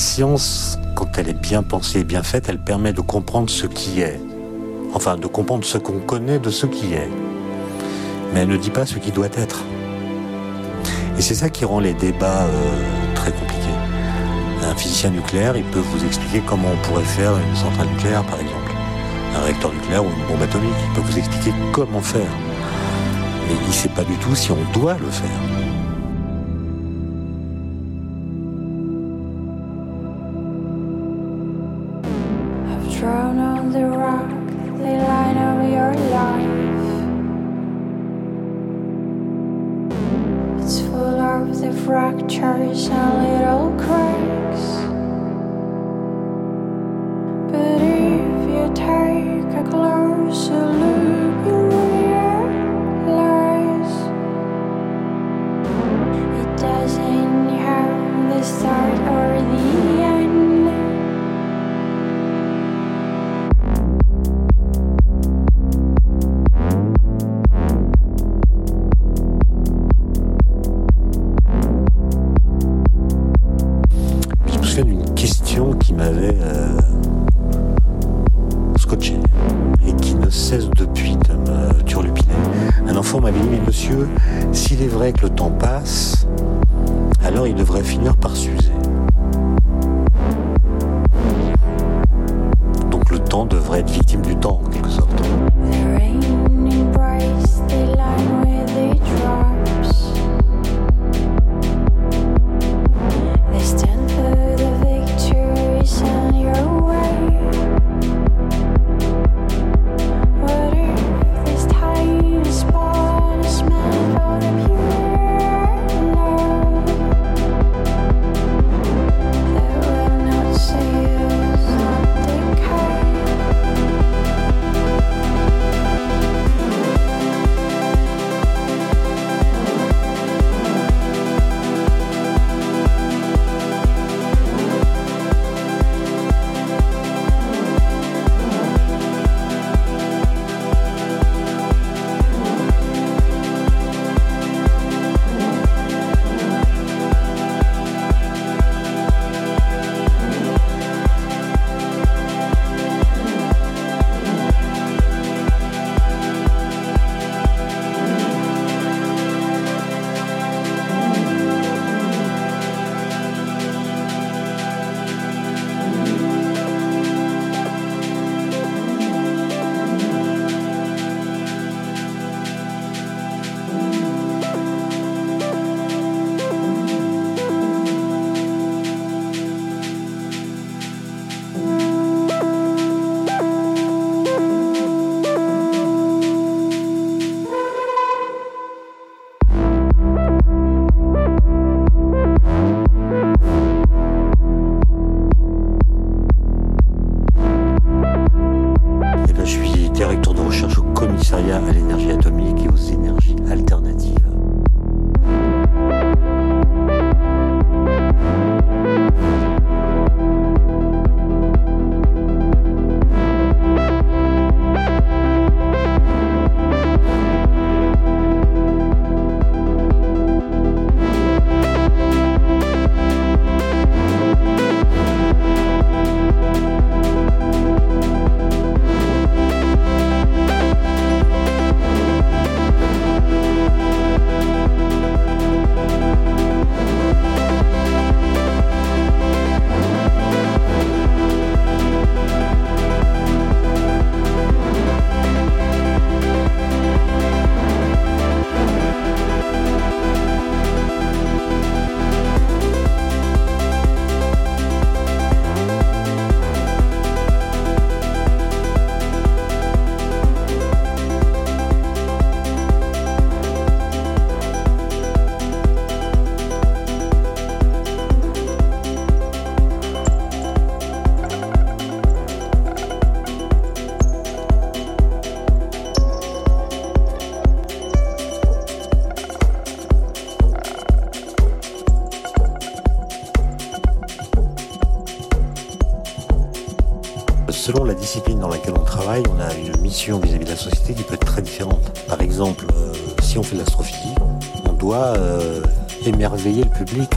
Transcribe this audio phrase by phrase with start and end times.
[0.00, 4.00] science, quand elle est bien pensée et bien faite, elle permet de comprendre ce qui
[4.00, 4.20] est.
[4.94, 7.08] Enfin, de comprendre ce qu'on connaît de ce qui est.
[8.32, 9.62] Mais elle ne dit pas ce qui doit être.
[11.18, 13.60] Et c'est ça qui rend les débats euh, très compliqués.
[14.68, 18.40] Un physicien nucléaire, il peut vous expliquer comment on pourrait faire une centrale nucléaire, par
[18.40, 18.72] exemple.
[19.36, 22.32] Un réacteur nucléaire ou une bombe atomique, il peut vous expliquer comment faire.
[23.46, 25.69] Mais il ne sait pas du tout si on doit le faire.
[41.90, 44.09] Fractures and little cracks.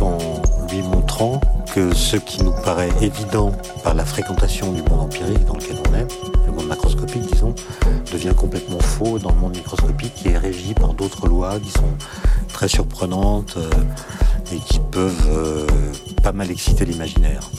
[0.02, 0.18] En
[0.70, 1.42] lui montrant
[1.74, 3.52] que ce qui nous paraît évident
[3.84, 6.08] par la fréquentation du monde empirique dans lequel on est,
[6.46, 7.56] le monde macroscopique disons,
[8.12, 11.94] devient complètement faux dans le monde microscopique qui est régi par d'autres lois qui sont
[12.50, 13.70] très surprenantes euh,
[14.54, 15.66] et qui peuvent euh,
[16.22, 17.50] pas mal exciter l'imaginaire.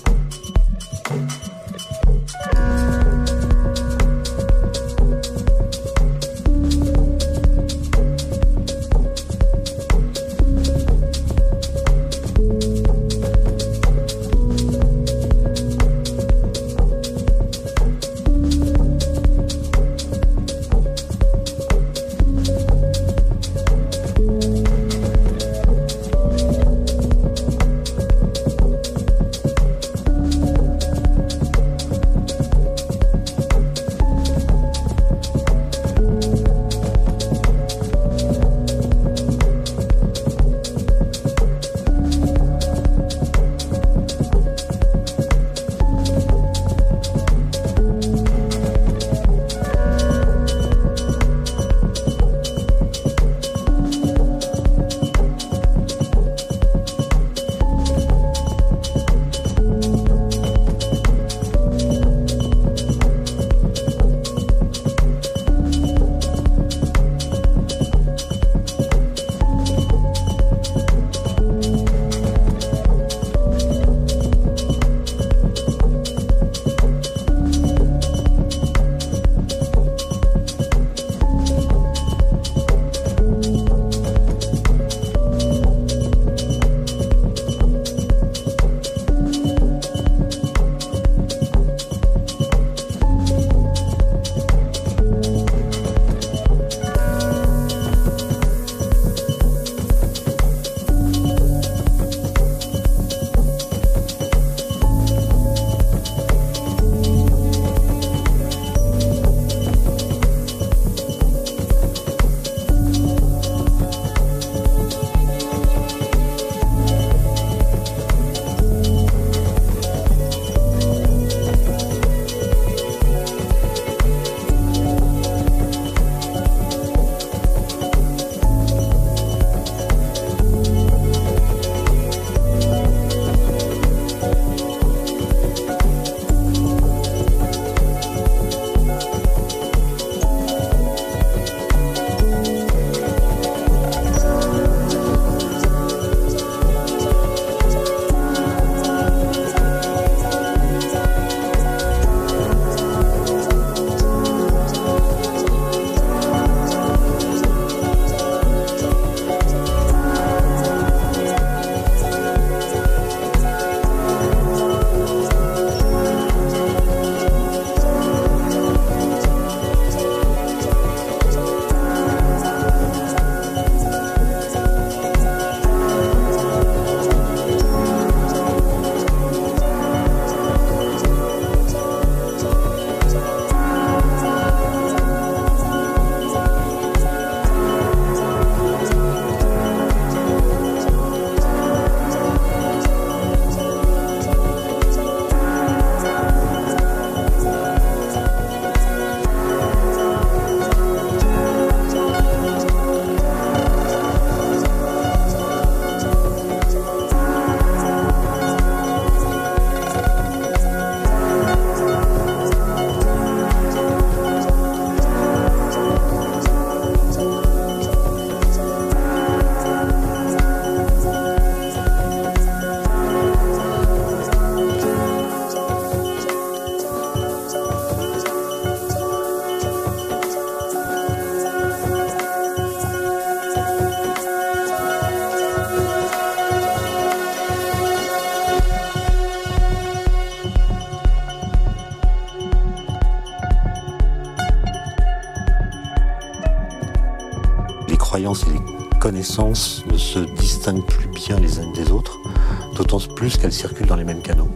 [253.69, 254.51] Circulent dans les mêmes canaux.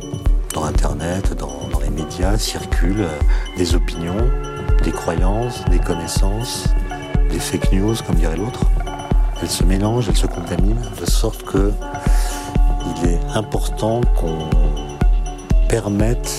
[0.52, 4.28] Dans Internet, dans, les médias, circulent euh, des opinions,
[4.84, 6.64] des croyances, des connaissances,
[7.30, 8.60] des fake news, comme dirait l'autre.
[9.40, 11.72] Elles se mélangent, elles se contaminent, de sorte que
[13.00, 14.50] il est important qu'on
[15.70, 16.30] permette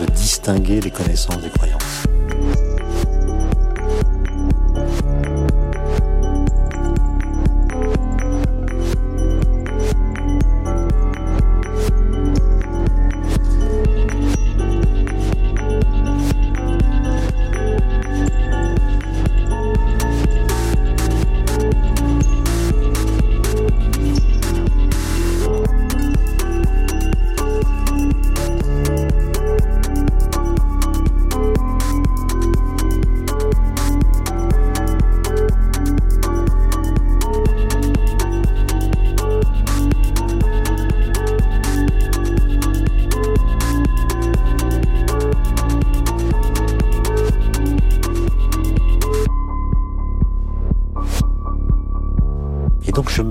[0.00, 1.77] de distinguer les connaissances des croyances.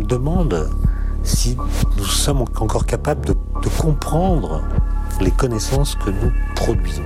[0.08, 0.70] Demande
[1.24, 1.58] si
[1.98, 3.36] nous sommes encore capables de,
[3.82, 4.64] comprendre
[5.20, 7.04] les connaissances que nous produisons.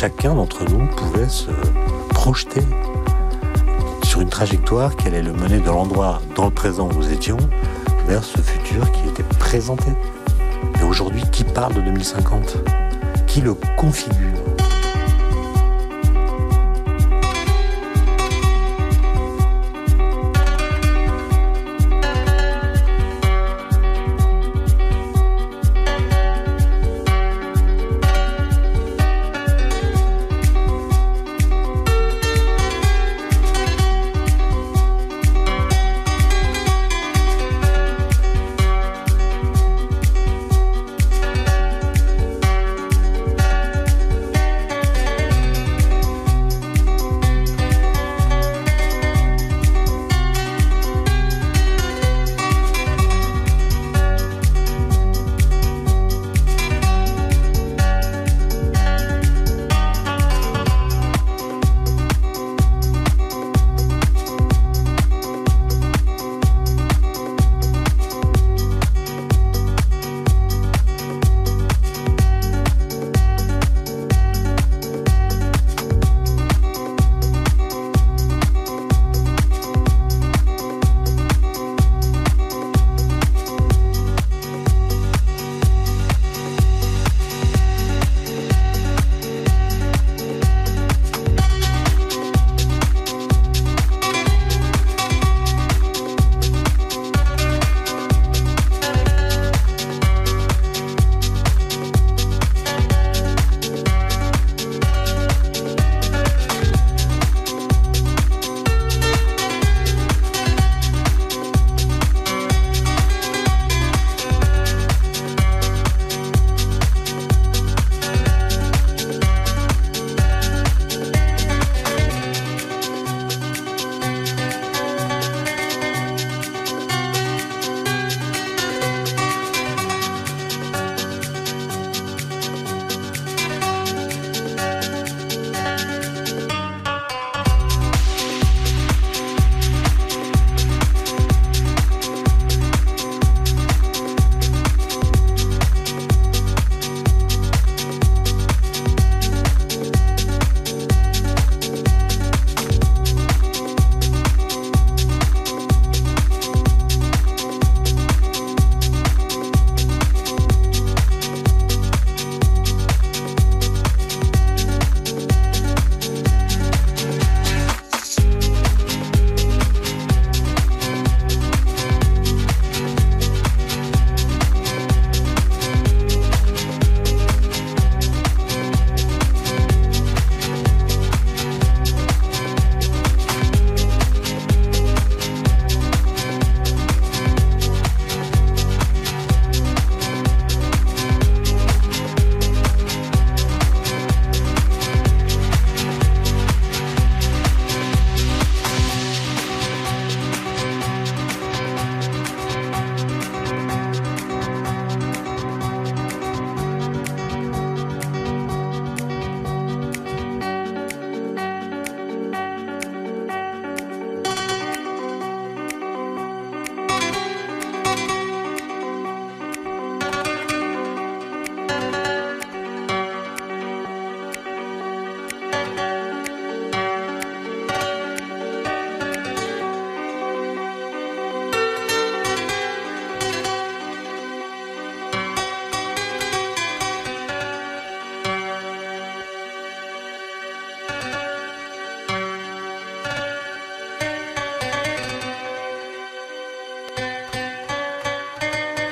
[0.00, 1.50] Chacun d'entre nous pouvait se
[2.08, 2.62] projeter
[4.02, 7.36] sur une trajectoire qui allait le mener de l'endroit dans le présent où nous étions
[8.06, 9.90] vers ce futur qui était présenté.
[10.80, 12.56] Et aujourd'hui, qui parle de 2050
[13.26, 14.29] Qui le configure?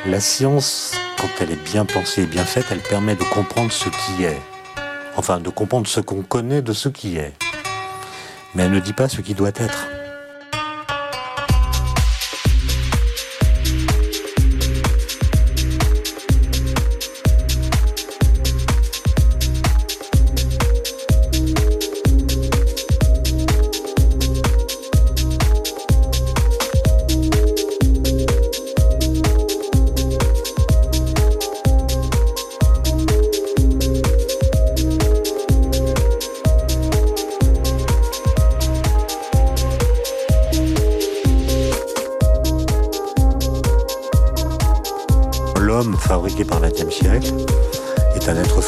[0.09, 3.91] La science, quand elle est bien pensée et bien faite, elle permet de comprendre ce
[3.91, 4.41] qui est.
[5.17, 7.35] Enfin, de comprendre ce qu'on connaît de ce qui est.
[8.55, 9.98] Mais elle ne dit pas ce qui doit être.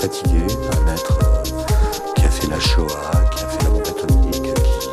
[0.00, 0.46] Fatigué,
[0.86, 1.42] un être euh,
[2.16, 2.86] qui a fait la Shoah,
[3.36, 4.88] qui a fait la bombe atomique, qui,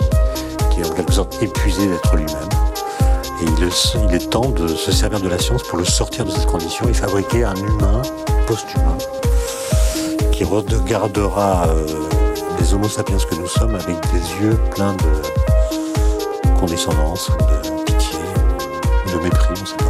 [0.76, 2.50] qui est en quelque sorte épuisé d'être lui-même.
[3.42, 3.64] Et il,
[4.16, 6.94] est- temps de se servir de la science pour le sortir de cette condition et
[6.94, 8.02] fabriquer un humain
[8.48, 8.98] post-humain
[10.32, 11.86] qui regardera euh,
[12.60, 18.20] les homo sapiens que nous sommes avec des yeux pleins de condescendance, de pitié,
[19.14, 19.86] de mépris, on sait pas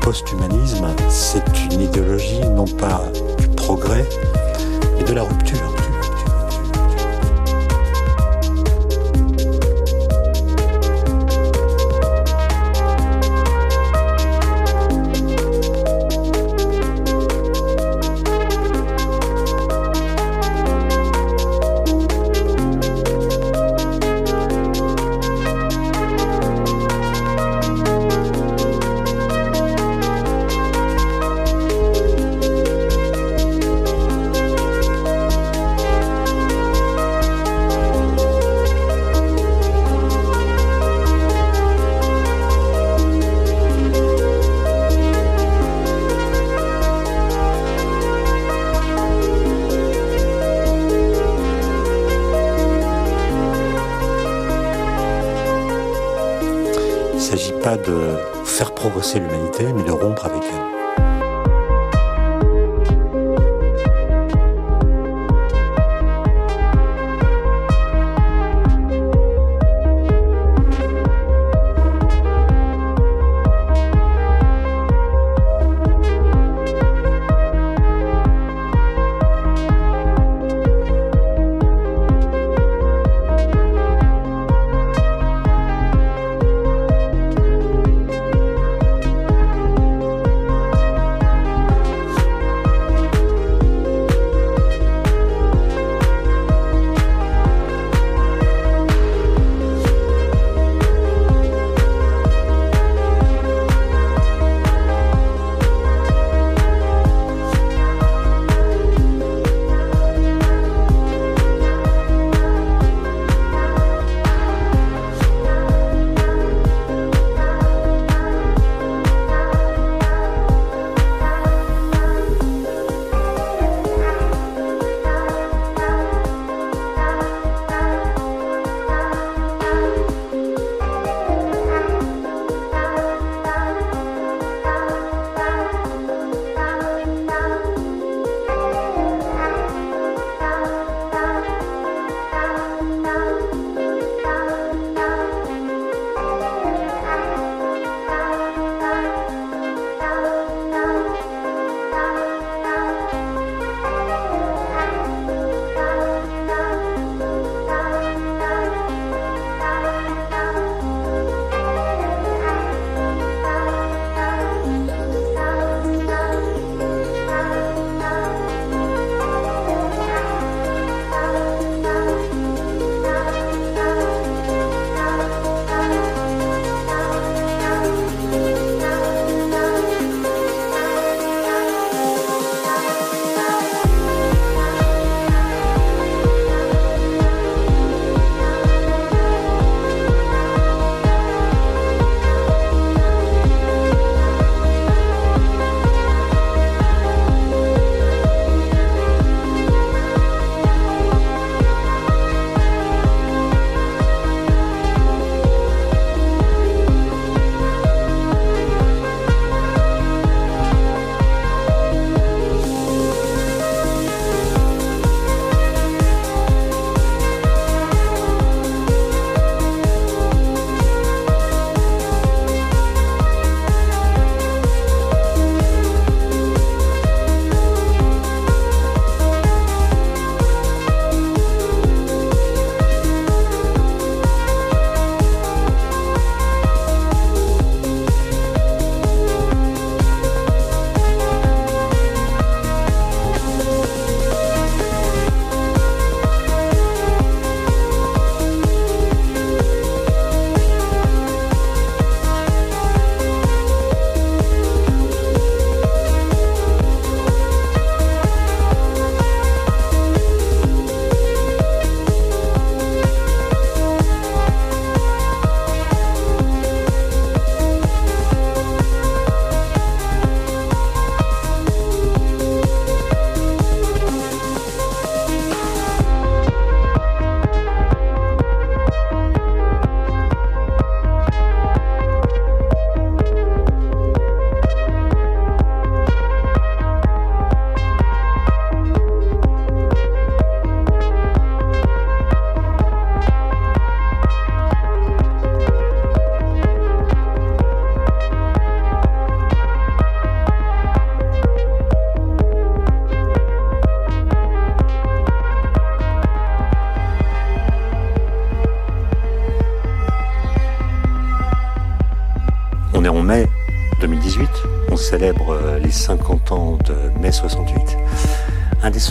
[0.00, 3.02] post-humanisme, c'est une idéologie non pas
[3.64, 4.06] progrès,
[4.94, 5.83] mais de la rupture.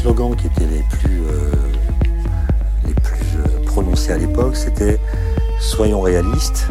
[0.04, 1.52] Slogans qui étaient les plus, euh,
[2.86, 5.00] les plus euh, prononcés à l'époque, c'était
[5.62, 6.68] Soyons réalistes,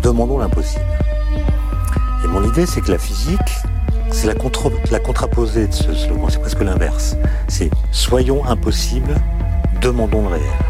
[0.00, 0.84] demandons l'impossible.
[2.24, 3.50] Et mon idée, c'est que la physique,
[4.12, 7.16] c'est la, contre, la contraposée de ce slogan, c'est presque l'inverse.
[7.48, 9.16] C'est Soyons impossibles,
[9.82, 10.67] demandons le réel.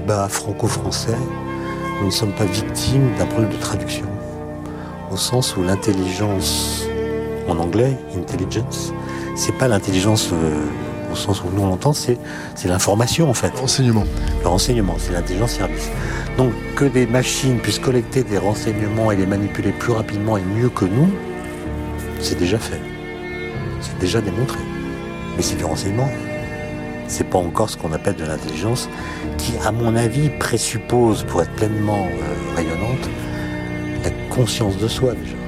[0.00, 1.16] Débats franco-français,
[2.00, 4.04] nous ne sommes pas victimes d'un problème de traduction.
[5.10, 6.86] Au sens où l'intelligence,
[7.48, 8.92] en anglais, intelligence,
[9.34, 10.66] c'est pas l'intelligence euh,
[11.10, 12.18] au sens où nous on l'entend, c'est,
[12.54, 13.58] c'est l'information en fait.
[13.58, 14.04] Renseignement.
[14.42, 15.88] Le renseignement, c'est l'intelligence service.
[16.36, 20.68] Donc que des machines puissent collecter des renseignements et les manipuler plus rapidement et mieux
[20.68, 21.08] que nous,
[22.20, 22.80] c'est déjà fait.
[23.80, 24.58] C'est déjà démontré.
[25.36, 26.10] Mais c'est du renseignement.
[27.08, 28.88] C'est pas encore ce qu'on appelle de l'intelligence,
[29.38, 33.08] qui, à mon avis, présuppose, pour être pleinement euh, rayonnante,
[34.04, 35.45] la conscience de soi déjà.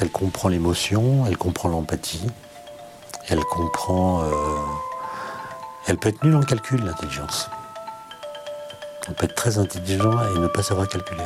[0.00, 2.26] Elle comprend l'émotion, elle comprend l'empathie,
[3.28, 4.22] elle comprend...
[4.24, 4.30] Euh,
[5.86, 7.48] elle peut être nulle en calcul, l'intelligence.
[9.08, 11.22] On peut être très intelligent et ne pas savoir calculer.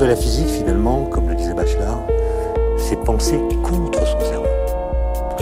[0.00, 2.00] De la physique, finalement, comme le disait Bachelard,
[2.78, 4.46] c'est penser contre son cerveau.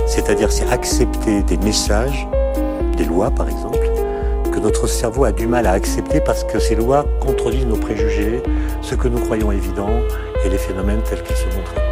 [0.06, 2.26] C'est-à-dire, c'est accepter des messages,
[2.96, 3.78] des lois par exemple,
[4.50, 8.42] que notre cerveau a du mal à accepter parce que ces lois contredisent nos préjugés,
[8.82, 9.90] ce que nous croyons évident
[10.44, 11.87] et les phénomènes tels qu'ils se montrent.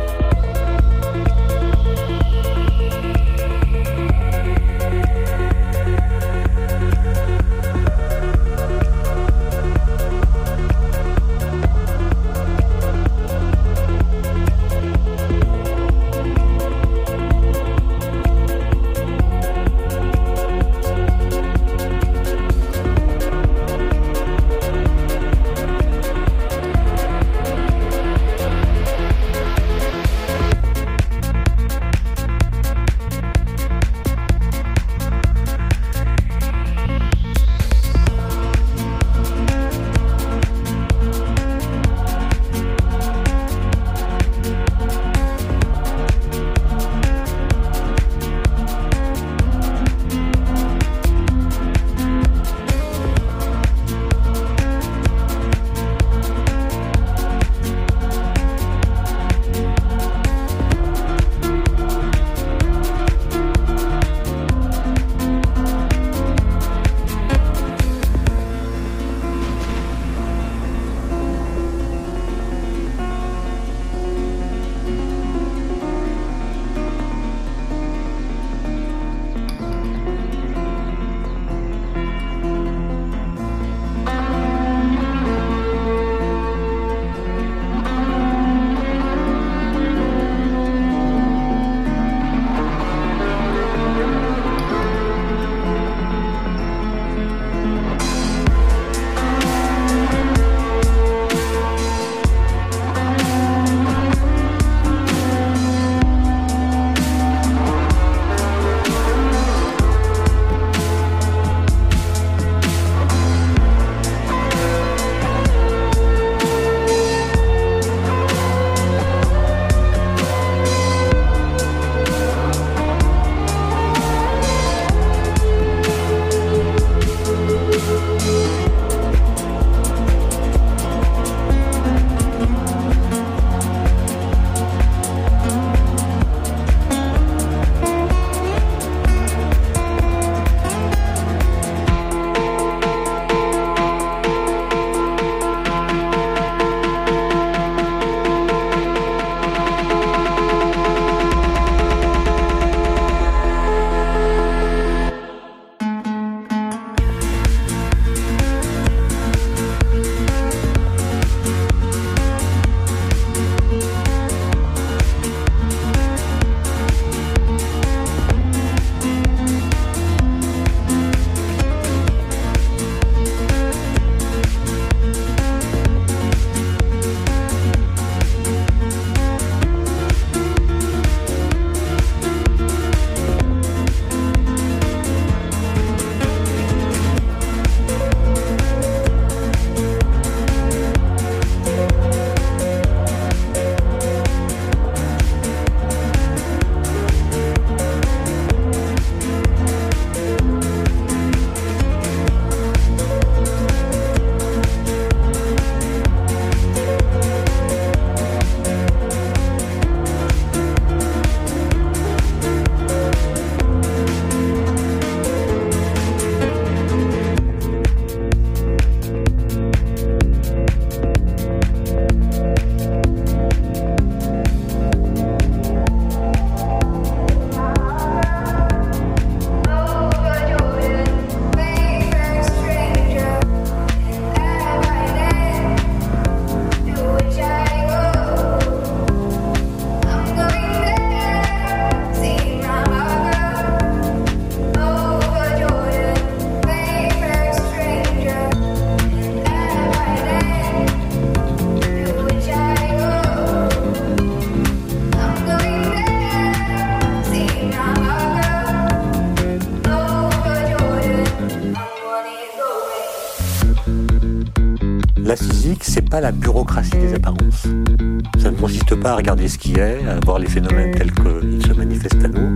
[268.39, 271.67] Ça ne consiste pas à regarder ce qui est, à voir les phénomènes tels qu'ils
[271.67, 272.55] se manifestent à nous,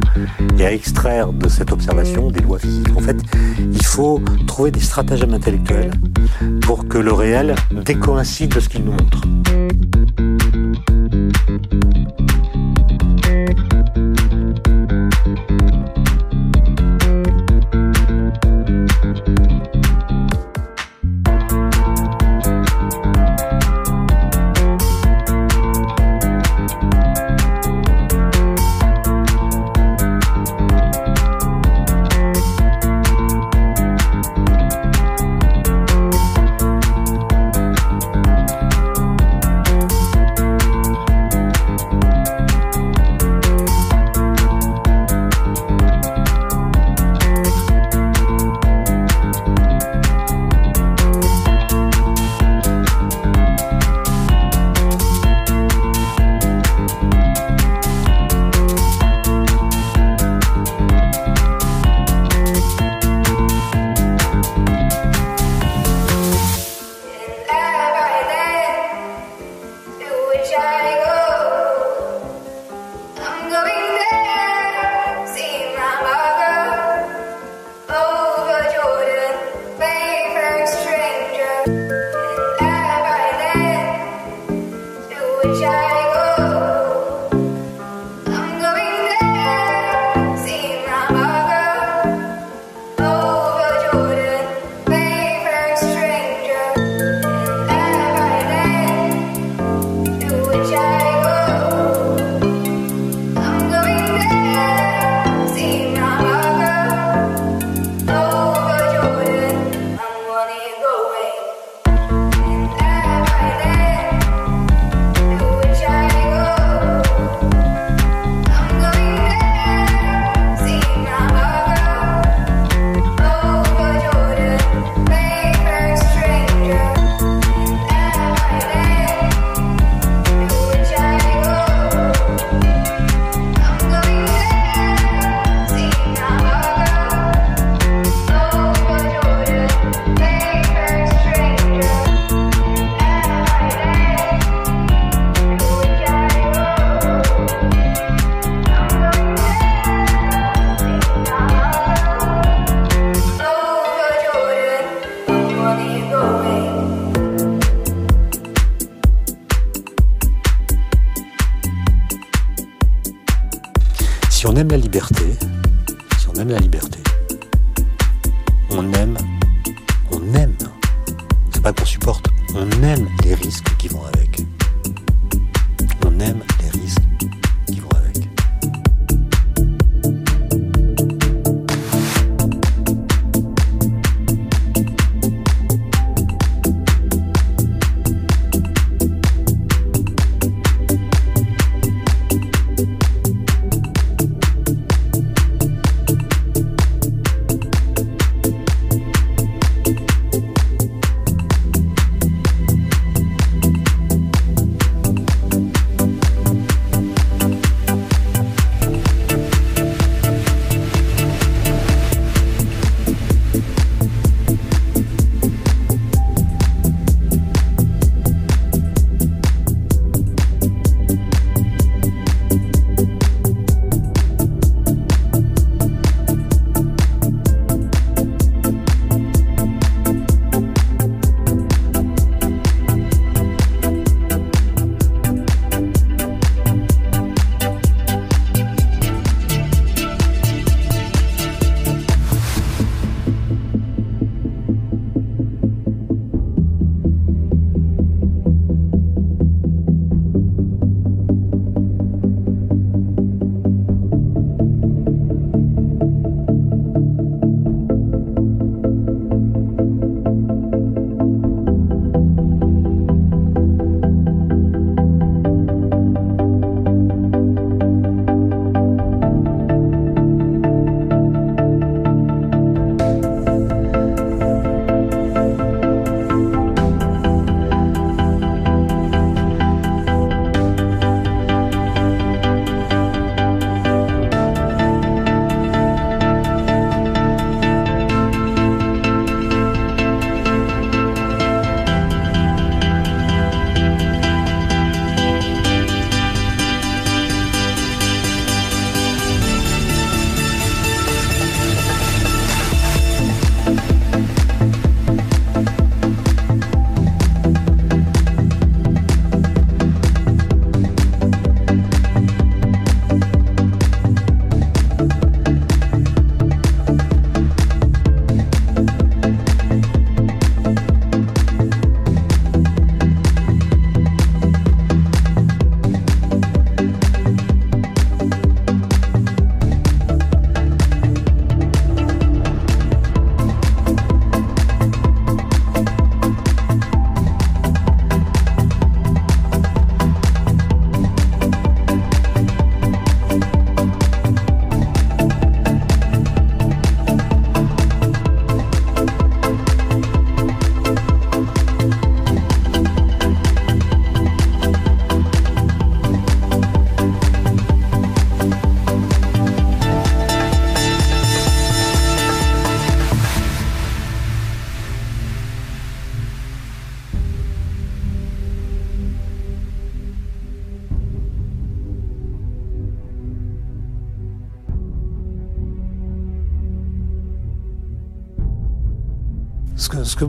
[0.58, 2.96] et à extraire de cette observation des lois physiques.
[2.96, 3.16] En fait,
[3.58, 5.90] il faut trouver des stratagèmes intellectuels
[6.62, 7.54] pour que le réel
[7.84, 9.22] décoïncide de ce qu'il nous montre.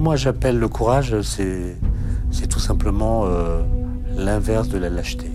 [0.02, 1.78] Moi j'appelle le courage, c'est,
[2.49, 3.62] tout simplement euh,
[4.18, 5.30] l'inverse de la lâcheté.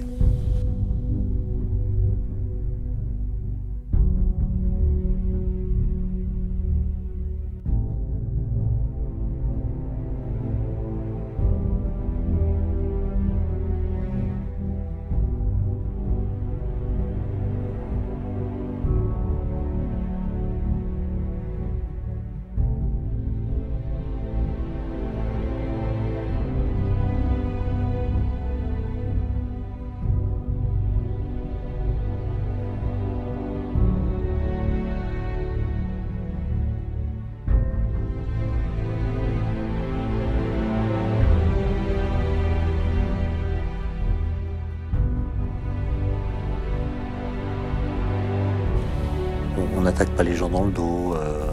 [50.16, 51.44] Pas les gens dans le dos, euh,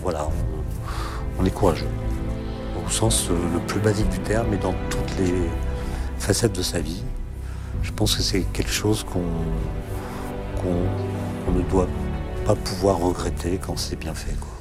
[0.00, 0.28] voilà,
[1.38, 1.88] on, est courageux.
[2.86, 5.34] Au sens euh, le plus basique du terme et dans toutes les
[6.18, 7.02] facettes de sa vie.
[7.82, 9.22] Je pense que c'est quelque chose qu'on
[11.52, 11.88] ne doit
[12.44, 14.38] pas pouvoir regretter quand c'est bien fait.
[14.38, 14.55] quoi.